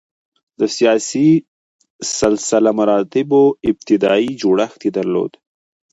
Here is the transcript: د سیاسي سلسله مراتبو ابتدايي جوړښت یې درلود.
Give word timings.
د 0.59 0.61
سیاسي 0.77 1.29
سلسله 2.19 2.69
مراتبو 2.79 3.41
ابتدايي 3.69 4.31
جوړښت 4.41 4.79
یې 4.85 4.91
درلود. 4.97 5.31